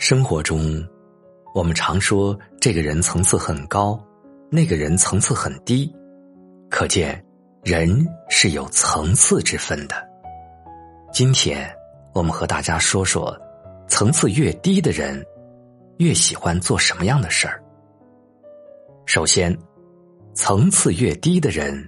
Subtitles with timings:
[0.00, 0.82] 生活中，
[1.54, 4.02] 我们常说这个人层次很高，
[4.50, 5.94] 那个人层次很低，
[6.70, 7.22] 可见
[7.62, 9.94] 人是有层次之分的。
[11.12, 11.70] 今天
[12.14, 13.38] 我们和大家说说，
[13.88, 15.22] 层次越低的人，
[15.98, 17.62] 越喜欢做什么样的事儿。
[19.04, 19.54] 首先，
[20.32, 21.86] 层次越低的人，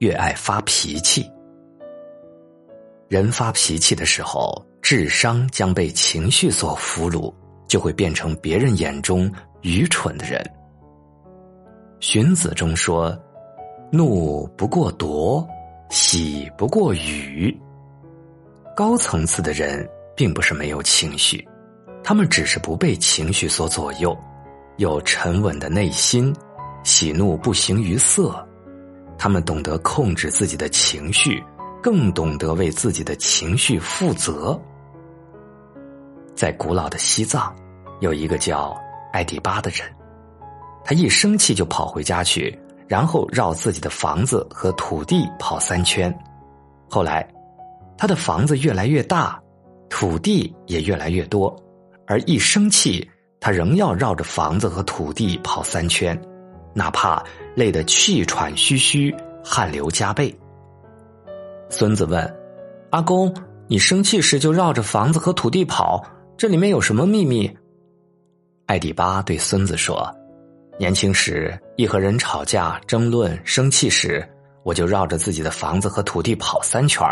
[0.00, 1.26] 越爱发脾气。
[3.08, 7.32] 人发脾气的时候，智商将被情绪所俘虏。
[7.66, 9.30] 就会变成别人眼中
[9.62, 10.42] 愚蠢的人。
[12.00, 13.16] 荀子中说
[13.90, 15.46] ：“怒不过夺，
[15.90, 17.56] 喜不过语。”
[18.76, 21.46] 高层次的人并不是没有情绪，
[22.04, 24.16] 他们只是不被情绪所左右，
[24.76, 26.34] 有沉稳的内心，
[26.84, 28.46] 喜怒不形于色。
[29.18, 31.42] 他们懂得控制自己的情绪，
[31.82, 34.60] 更懂得为自己的情绪负责。
[36.36, 37.52] 在古老的西藏，
[38.00, 38.78] 有一个叫
[39.10, 39.80] 艾迪巴的人，
[40.84, 42.56] 他一生气就跑回家去，
[42.86, 46.14] 然后绕自己的房子和土地跑三圈。
[46.90, 47.26] 后来，
[47.96, 49.40] 他的房子越来越大，
[49.88, 51.56] 土地也越来越多，
[52.06, 56.20] 而一生气，他仍要绕着房子和土地跑三圈，
[56.74, 60.38] 哪怕累得气喘吁吁、汗流浃背。
[61.70, 62.36] 孙子问
[62.92, 63.34] ：“阿公，
[63.68, 66.04] 你生气时就绕着房子和土地跑？”
[66.38, 67.50] 这里面有什么秘密？
[68.66, 70.06] 艾迪巴对孙子说
[70.78, 74.22] ：“年轻时一和人吵架、争论、生气时，
[74.62, 77.08] 我就绕着自己的房子和土地跑三圈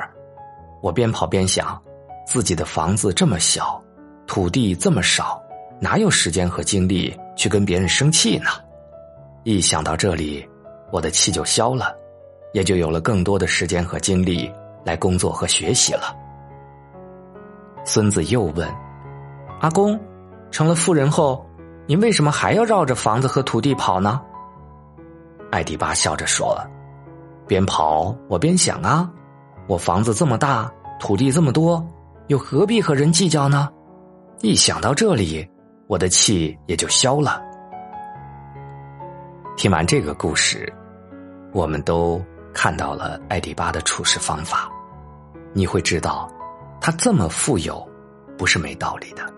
[0.82, 1.80] 我边跑边想，
[2.26, 3.82] 自己的房子这么小，
[4.26, 5.42] 土地这么少，
[5.80, 8.50] 哪有时间和精力去跟别人生气呢？
[9.42, 10.46] 一想到这里，
[10.92, 11.96] 我的气就消了，
[12.52, 14.52] 也就有了更多的时间和精力
[14.84, 16.14] 来工作和学习了。”
[17.86, 18.83] 孙子又问。
[19.64, 19.98] 阿公，
[20.50, 21.42] 成了富人后，
[21.86, 24.20] 您为什么还要绕着房子和土地跑呢？
[25.50, 26.54] 艾迪巴笑着说
[27.48, 29.10] ：“边跑我边想啊，
[29.66, 31.82] 我房子这么大，土地这么多，
[32.26, 33.70] 又何必和人计较呢？
[34.42, 35.48] 一想到这里，
[35.86, 37.40] 我的气也就消了。”
[39.56, 40.70] 听完这个故事，
[41.54, 42.22] 我们都
[42.52, 44.70] 看到了艾迪巴的处事方法。
[45.54, 46.30] 你会知道，
[46.82, 47.82] 他这么富有，
[48.36, 49.32] 不是没道理的。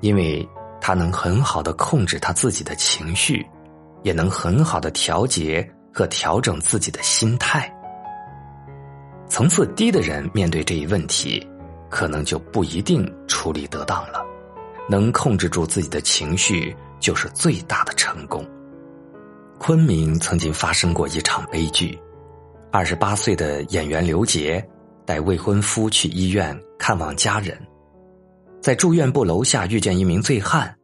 [0.00, 0.46] 因为
[0.80, 3.46] 他能很好的控制他自己的情绪，
[4.02, 7.72] 也能很好的调节和调整自己的心态。
[9.28, 11.46] 层次低的人面对这一问题，
[11.90, 14.24] 可能就不一定处理得当了。
[14.88, 18.42] 能控制住自己的情绪，就是最大的成功。
[19.58, 21.98] 昆明曾经发生过一场悲剧：
[22.72, 24.66] 二十八岁的演员刘杰
[25.04, 27.58] 带未婚夫去医院看望家人。
[28.60, 30.76] 在住院部楼下遇见一名醉汉，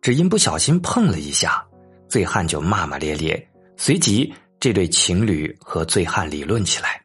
[0.00, 1.64] 只因不小心碰了一下，
[2.08, 3.48] 醉汉就骂骂咧咧。
[3.76, 7.00] 随即，这对情侣和醉汉理论起来，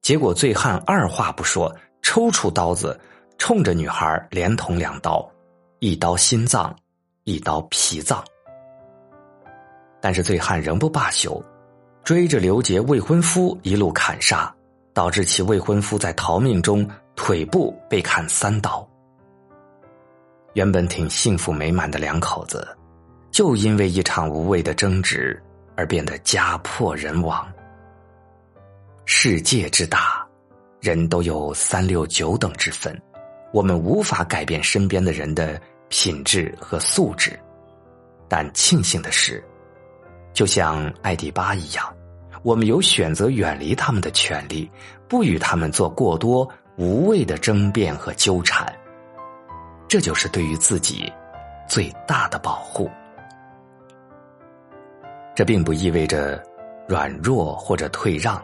[0.00, 2.98] 结果醉汉二话不说，抽出刀子，
[3.36, 5.30] 冲着女孩连捅两刀，
[5.80, 6.74] 一刀心脏，
[7.24, 8.24] 一刀脾脏。
[10.00, 11.42] 但是醉汉仍不罢休，
[12.02, 14.54] 追着刘杰未婚夫一路砍杀，
[14.94, 18.88] 导致其未婚夫在逃命中腿部被砍三刀。
[20.54, 22.66] 原本挺幸福美满的两口子，
[23.30, 25.40] 就因为一场无谓的争执
[25.76, 27.46] 而变得家破人亡。
[29.04, 30.24] 世界之大，
[30.80, 32.96] 人都有三六九等之分，
[33.52, 37.38] 我们无法改变身边的人的品质和素质，
[38.28, 39.42] 但庆幸的是，
[40.32, 41.84] 就像艾迪巴一样，
[42.44, 44.70] 我们有选择远离他们的权利，
[45.08, 48.72] 不与他们做过多无谓的争辩和纠缠。
[49.88, 51.12] 这就是对于自己
[51.68, 52.90] 最大的保护。
[55.34, 56.42] 这并不意味着
[56.88, 58.42] 软弱或者退让，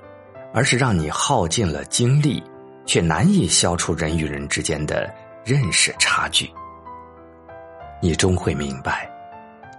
[0.53, 2.43] 而是让你耗尽了精力，
[2.85, 5.13] 却难以消除人与人之间的
[5.45, 6.51] 认识差距。
[8.03, 9.09] 你终会明白，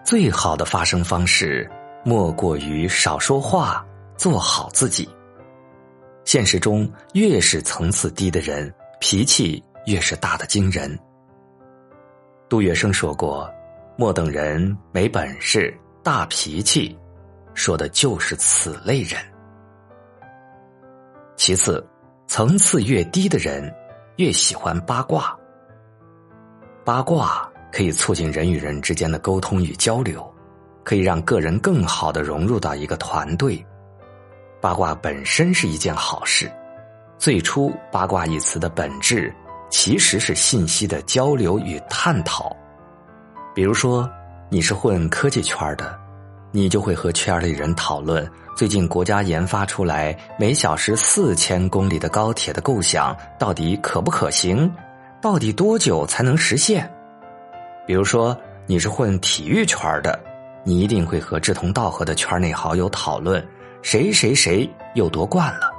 [0.06, 1.70] 最好的发声方式
[2.06, 3.86] 莫过于少说话，
[4.16, 5.10] 做好自己。
[6.24, 10.98] 现实中，越是层次低的人，脾气越是大的惊人。
[12.52, 13.50] 杜月笙说过
[13.96, 16.94] ：“莫等人没本事、大脾气，
[17.54, 19.18] 说的就是此类人。”
[21.38, 21.82] 其次，
[22.28, 23.74] 层次越低的人
[24.18, 25.34] 越喜欢八卦。
[26.84, 30.22] 八卦可以促进人与人之间的沟通与交流，
[30.84, 33.66] 可以让个人更好的融入到一个团队。
[34.60, 36.52] 八卦本身是一件好事。
[37.18, 39.34] 最初，八卦一词的本质。
[39.72, 42.56] 其实是信息的交流与探讨，
[43.56, 44.08] 比如说，
[44.50, 45.98] 你是混科技圈的，
[46.52, 54.70] 你就会和圈里人讨论最近国家研发出来每小时四千公里的高铁的构想到底可不可行，
[55.22, 56.88] 到底多久才能实现。
[57.88, 58.38] 比如说，
[58.68, 60.20] 你是混体育圈的，
[60.66, 63.44] 你一定会和志同道合的圈内好友讨论
[63.82, 65.72] 谁谁谁又夺冠了。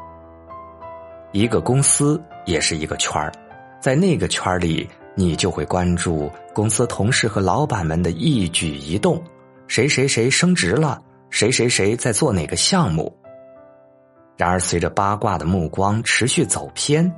[1.33, 3.33] 一个公司也是一个圈儿，
[3.83, 4.89] 在那个圈里。
[5.15, 9.23] 你就会关注公司同事和老板们的一举一动，
[9.67, 10.99] 谁谁谁升职了，
[11.29, 13.15] 谁谁谁在做哪个项目。
[14.39, 17.13] 然而，随着八卦的目光持续走偏，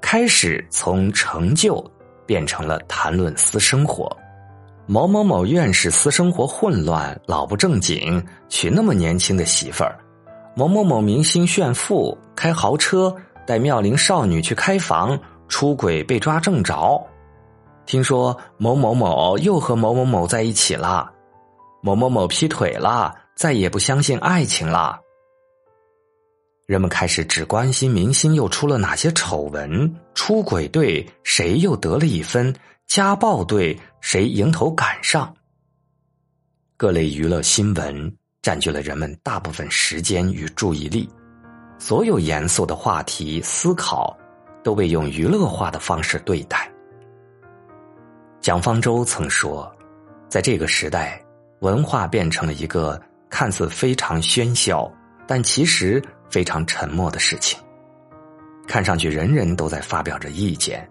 [0.00, 1.84] 开始从成就
[2.24, 4.16] 变成了谈论私生活。
[4.86, 9.90] 某某某院士私生活混乱，老不正经，娶那么年轻的媳妇儿；
[10.54, 13.12] 某某某明星炫富，开豪车，
[13.44, 15.18] 带妙龄少女去开房，
[15.54, 17.00] 出轨被抓正着。
[17.86, 21.08] 听说某某某又和某某某在一起了，
[21.80, 24.98] 某某某劈腿了，再也不相信爱情了。
[26.66, 32.52] 人们开始只关心明星又出了哪些丑闻，出轨对谁又得了一分，
[32.88, 35.32] 家暴对谁迎头赶上。
[36.76, 38.12] 各类娱乐新闻
[38.42, 41.08] 占据了人们大部分时间与注意力，
[41.78, 44.18] 所有严肃的话题思考
[44.64, 46.68] 都被用娱乐化的方式对待。
[48.40, 49.72] 蒋方舟曾说，
[50.28, 51.22] 在这个时代，
[51.60, 53.00] 文化变成了一个
[53.30, 54.90] 看似非常喧嚣，
[55.26, 57.58] 但其实非常沉默的事情。
[58.66, 60.88] 看上去人人都在发表着意见，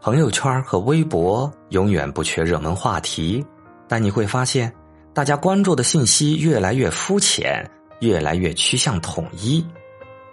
[0.00, 3.44] 朋友圈和微博永远不缺热门话题，
[3.88, 4.72] 但你会发现，
[5.12, 7.68] 大家关注的信息越来越肤浅，
[8.00, 9.66] 越来越趋向统一，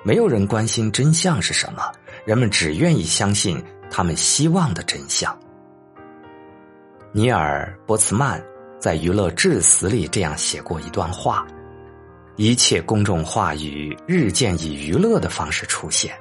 [0.04, 1.92] 没有人关心真相是什么，
[2.25, 5.38] 人们只愿意相信他们希望的真相。
[7.12, 8.44] 尼尔·波茨曼
[8.80, 11.45] 在《娱乐至死》里这样写过一段话
[12.36, 16.13] ：“一切公众话语日渐以娱乐的方式出现，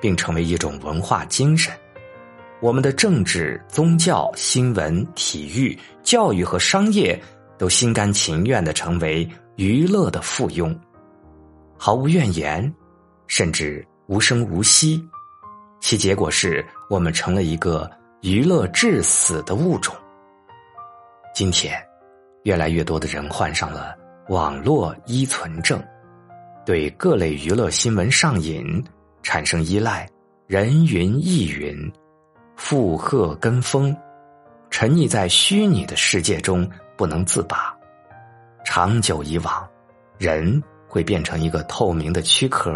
[0.00, 1.72] 并成为一种文化精神。
[2.60, 7.20] 我们的政治、宗教、新闻、体育、教育和商业
[7.56, 10.76] 都心甘情愿的成为娱乐的附庸，
[11.78, 12.72] 毫无怨言，
[13.26, 15.02] 甚至无声无息。
[15.82, 17.90] 其结果是我们成了一个
[18.20, 19.92] 娱乐致死的物种。”
[21.34, 21.76] 今天，
[22.44, 23.96] 越来越多的人患上了
[24.28, 25.82] 网络依存症，
[26.64, 28.64] 对各类娱乐新闻上瘾，
[29.24, 30.08] 产生依赖，
[30.46, 31.92] 人云亦云，
[32.56, 33.94] 附和跟风，
[34.70, 37.76] 沉溺在虚拟的世界中不能自拔。
[38.64, 39.68] 长久以往，
[40.16, 42.70] 人会变成一个透明的躯壳，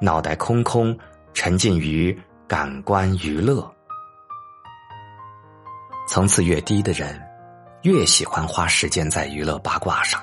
[0.00, 0.96] 脑袋空空，
[1.34, 2.18] 沉浸于
[2.50, 3.64] 感官娱乐。
[6.08, 7.16] 层次越低的人。
[7.82, 10.20] 越喜欢花时间在娱乐八卦上。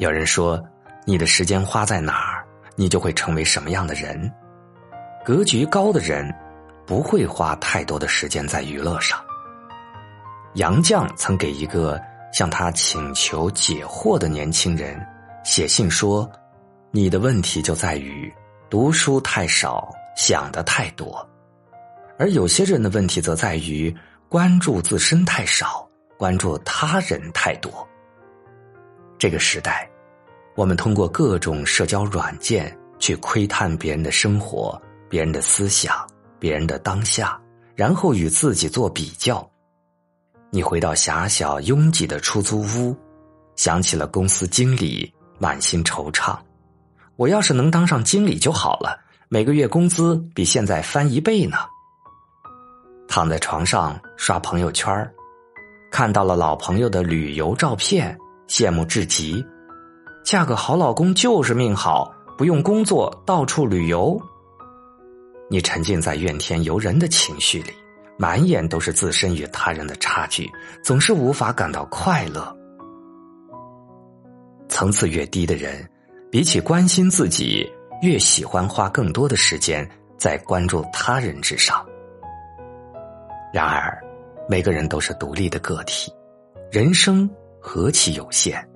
[0.00, 0.60] 有人说，
[1.04, 2.44] 你的时间花在哪儿，
[2.74, 4.30] 你就会成为什么样的人。
[5.24, 6.28] 格局高的人，
[6.84, 9.24] 不会花太多的时间在娱乐上。
[10.54, 12.02] 杨绛曾给一个
[12.32, 15.00] 向他请求解惑的年轻人
[15.44, 16.28] 写信说
[16.90, 18.30] ：“你的问题就在于
[18.68, 19.88] 读书太少，
[20.18, 21.26] 想的太多；
[22.18, 23.96] 而有些人的问题则在于
[24.28, 25.86] 关注自身太少。”
[26.18, 27.86] 关注他人太多。
[29.20, 29.88] 这个时代，
[30.56, 36.04] 我们通过各种社交软件去窥探别人的生活、别人的思想、
[36.40, 37.40] 别人的当下，
[37.76, 39.48] 然后与自己做比较。
[40.50, 42.96] 你回到狭小拥挤的出租屋，
[43.54, 46.36] 想起了公司经理，满心惆怅。
[47.14, 51.58] 我要是能当上经理就好了，每个月工资比现在翻一倍呢。
[53.06, 54.88] 躺在床上刷朋友圈。
[55.90, 58.16] 看到了老朋友的旅游照片，
[58.46, 59.44] 羡慕至极。
[60.24, 64.18] 嫁个好老公就是命好，不用工作到处旅游。
[65.50, 67.72] 你沉浸在怨天尤人的情绪里，
[68.18, 70.50] 满眼都是自身与他人的差距，
[70.82, 72.54] 总是无法感到快乐。
[74.68, 75.86] 层次越低的人，
[76.30, 77.66] 比起关心自己，
[78.02, 81.84] 越喜欢花更多的时间在关注他人之上。
[83.52, 83.96] 然而。
[84.50, 86.10] 每个人都是独立的个体，
[86.70, 87.28] 人生
[87.60, 88.66] 何其有限，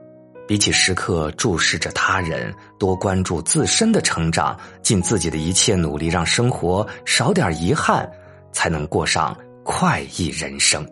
[0.46, 8.06] 比起时刻注视着他人，多关注自身的成长，尽自己的一切努力，让生活少点遗憾，
[8.52, 10.86] 才能过上快意人生。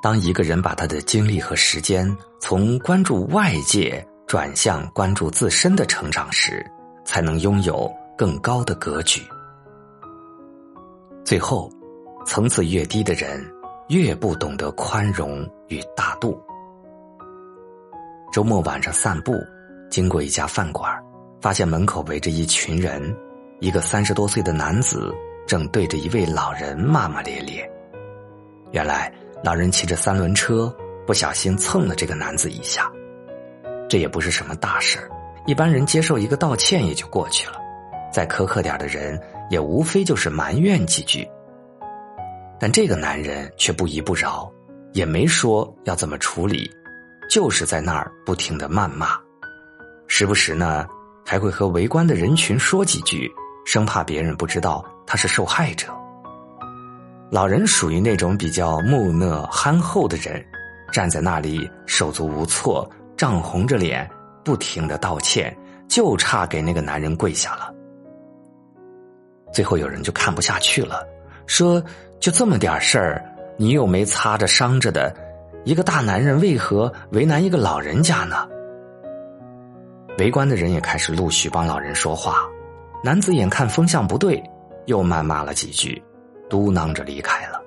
[0.00, 6.64] 当一个人把他的精力和时间从关注外界转向关注自身的成长时，
[7.06, 9.22] 才能拥有更高的格局。
[11.24, 11.72] 最后，
[12.26, 13.42] 层次越低的人。
[13.88, 16.36] 越不懂得宽容与大度。
[18.32, 19.32] 周末晚上散步，
[19.88, 20.92] 经过一家饭馆，
[21.40, 23.16] 发现门口围着一群人，
[23.60, 25.14] 一个三十多岁的男子
[25.46, 27.70] 正对着一位老人骂骂咧咧。
[28.72, 32.90] 原来老人骑着三轮车，不小心蹭了这个男子一下。
[33.88, 35.08] 这也不是什么大事儿，
[35.46, 37.60] 一般人接受一个道歉也就过去了。
[38.12, 41.26] 再苛刻点的人，也无非就是埋怨几句。
[42.58, 44.50] 但这个男人却不依不饶，
[44.92, 46.70] 也没说要怎么处理，
[47.30, 49.10] 就是在那儿不停的谩骂，
[50.08, 50.86] 时不时呢
[51.24, 53.30] 还会和围观的人群说几句，
[53.66, 55.88] 生怕别人不知道他是受害者。
[57.30, 60.42] 老人属于那种比较木讷憨厚的人，
[60.90, 64.08] 站在那里手足无措，涨红着脸，
[64.46, 65.54] 不停的道歉，
[65.88, 67.74] 就差给那个男人跪下了。
[69.52, 71.04] 最后有人就看不下去了，
[71.46, 71.82] 说。
[72.18, 73.22] 就这么点事儿，
[73.58, 75.14] 你又没擦着伤着的，
[75.66, 78.48] 一个大男人为何为难一个老人家呢？
[80.18, 82.48] 围观的人也开始陆续帮老人说话。
[83.04, 84.42] 男子眼看风向不对，
[84.86, 86.02] 又谩骂了几句，
[86.48, 87.60] 嘟囔着离开了。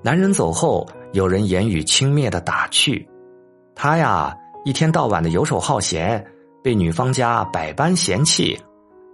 [0.00, 3.06] 男人走后，有人言语轻蔑的打趣
[3.74, 4.32] ：“他呀，
[4.66, 6.26] 一天到晚的游手好闲，
[6.60, 8.60] 被女方家百般嫌弃，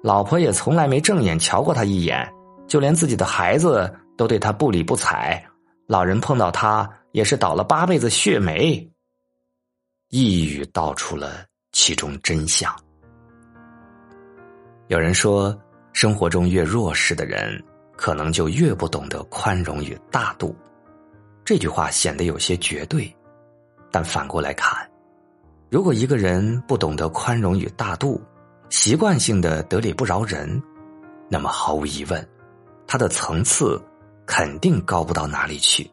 [0.02, 2.26] 老婆也从来没正眼瞧过他一眼，
[2.66, 5.42] 就连自己的孩子。”都对他不理不睬，
[5.86, 8.88] 老人碰到他也是倒了八辈子血霉。
[10.10, 12.72] 一语道出了其中真相。
[14.88, 15.58] 有人说，
[15.94, 17.60] 生活中越弱势的人，
[17.96, 20.54] 可能就越不懂得宽容与大度。
[21.42, 23.12] 这句话显得有些绝对，
[23.90, 24.88] 但反过来看，
[25.72, 28.20] 如果一个人不懂得宽容与大度，
[28.68, 30.62] 习惯性的得理不饶人，
[31.30, 32.28] 那么毫无疑问，
[32.86, 33.82] 他的层次。
[34.24, 35.90] 肯定高不到哪里去。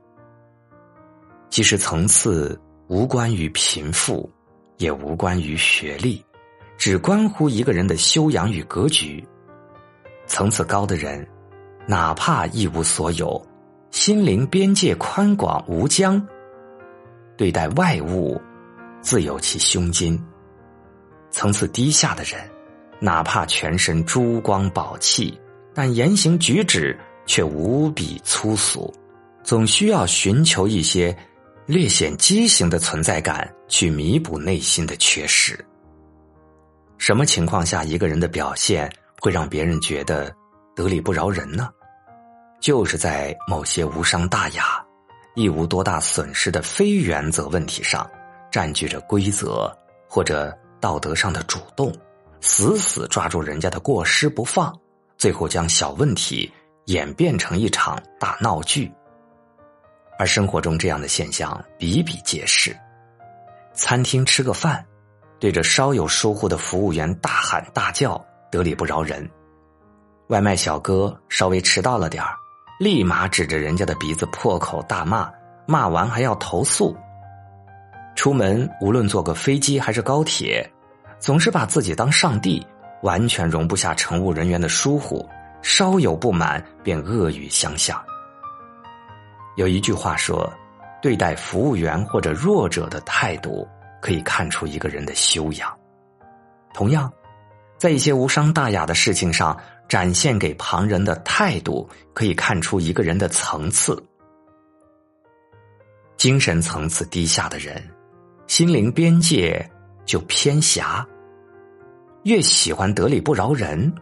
[1.49, 2.57] 其实层次
[2.87, 4.29] 无关于贫富，
[4.77, 6.23] 也无关于学历，
[6.77, 9.27] 只关乎一个人的修养与格局。
[10.27, 11.27] 层次高的人，
[11.87, 13.41] 哪怕一无所有，
[13.89, 16.25] 心灵边界宽广无疆，
[17.35, 18.39] 对待外物
[19.01, 20.21] 自有其胸襟。
[21.31, 22.39] 层次低下的人，
[22.99, 25.39] 哪怕全身珠光宝气，
[25.73, 26.97] 但言行举止。
[27.25, 28.91] 却无比粗俗，
[29.43, 31.15] 总需要寻求一些
[31.67, 35.63] 略显畸形的存在感去弥补内心的缺失。
[36.97, 38.91] 什么情况下一个人的表现
[39.21, 40.35] 会让别人觉得
[40.75, 41.69] 得理不饶人呢？
[42.59, 44.83] 就是在某些无伤大雅、
[45.35, 48.09] 亦无多大损失的非原则问题上，
[48.51, 49.71] 占据着规则
[50.07, 51.93] 或者道德上的主动，
[52.41, 54.73] 死死抓住人家的过失不放，
[55.17, 56.51] 最后将小问题。
[56.85, 58.91] 演变成一场大闹剧，
[60.17, 62.75] 而生活中这样的现象比比皆是。
[63.75, 64.83] 餐厅吃个饭，
[65.39, 69.23] 对着稍有疏忽的服务员大喊大叫，得理不饶人；
[70.29, 72.33] 外卖小哥稍微迟到了点儿，
[72.79, 75.31] 立马指着人家的鼻子破口大骂，
[75.67, 76.97] 骂完还要投诉。
[78.19, 80.69] 出门无论坐个飞机还是高铁，
[81.19, 82.61] 总是把自己当上帝，
[83.01, 85.25] 完全容不下乘务人员的疏忽。
[85.61, 87.97] 稍有不满便恶语相向。
[89.55, 90.51] 有一句话说
[91.01, 93.65] ：“对待服务员或者弱者的态度，
[94.01, 95.73] 可以看出一个人的修养。”
[96.75, 97.09] 同样，
[97.77, 99.57] 在一些无伤大雅的事情上
[99.87, 103.97] 展现给旁人的态度，可以看出一个人的层次。
[106.17, 107.81] 精神层次低下的人，
[108.49, 109.63] 心灵边界
[110.07, 111.07] 就偏狭，
[112.23, 113.93] 越喜欢得理不饶人。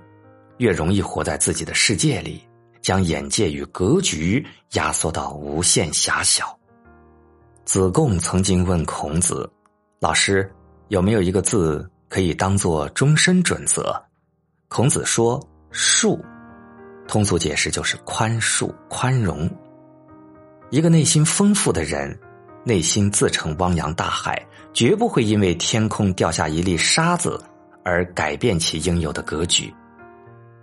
[0.59, 2.41] 越容易活在自己的世界里，
[2.81, 6.57] 将眼界与格局压缩到无限狭小。
[7.65, 9.51] 子贡曾经问孔子
[9.99, 10.49] ：“老师，
[10.87, 14.01] 有没有一个字可以当做终身准则？”
[14.69, 16.17] 孔子说：“恕。”
[17.05, 19.49] 通俗解释就是宽恕、宽容。
[20.69, 22.17] 一个内心丰富的人，
[22.67, 27.41] 内心自成汪洋大海，绝不会因为天空掉下一粒沙子
[27.85, 29.73] 而改变其应有的格局。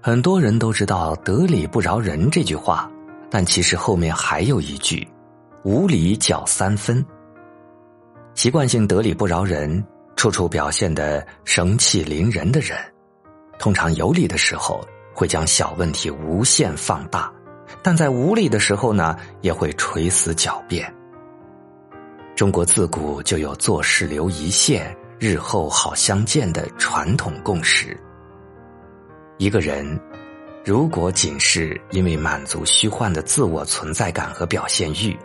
[0.03, 2.91] 很多人都知道“得理不饶人”这句话，
[3.31, 5.09] 但其实后面还有一句
[5.65, 7.03] ：“无理搅三分。”
[8.37, 9.83] 习惯性得理不饶人，
[10.15, 12.77] 处处表现的生气凌人的人，
[13.59, 17.33] 通常有理的时候会将小问题无限放大，
[17.83, 20.95] 但在无理的时候呢，也会垂死狡辩。
[22.35, 27.97] 中国自古就有做事留一线，日后好相见的传统共识。
[29.39, 29.99] 一个人，
[30.65, 35.17] 如果仅是因为满足虚幻的自我存在感和表现欲，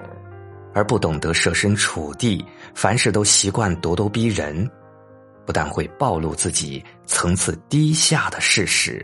[0.71, 4.69] 而不懂得设身处地，凡事都习惯咄咄逼人，
[5.47, 9.03] 不但会暴露自己层次低下的事实，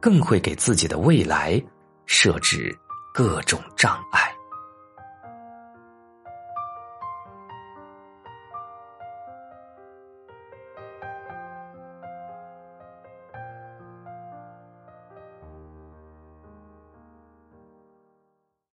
[0.00, 1.62] 更会给自己的未来
[2.06, 2.74] 设置
[3.12, 4.32] 各种障碍。